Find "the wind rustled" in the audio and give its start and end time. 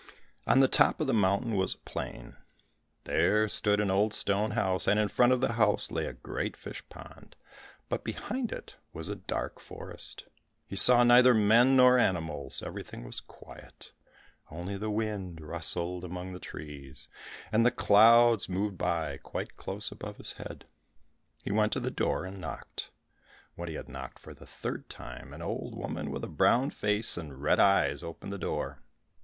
14.75-16.03